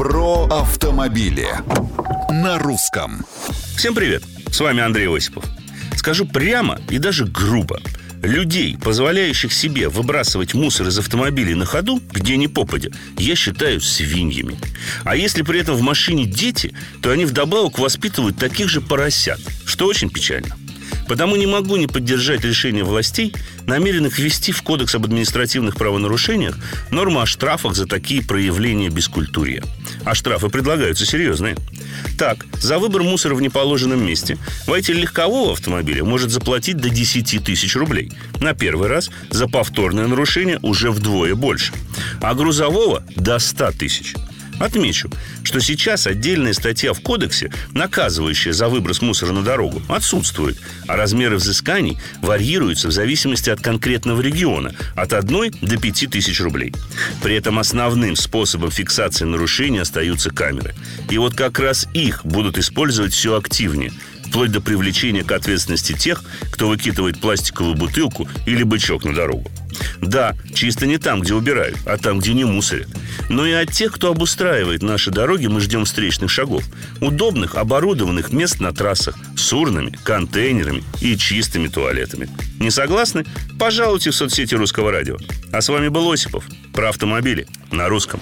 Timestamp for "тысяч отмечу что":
43.72-45.58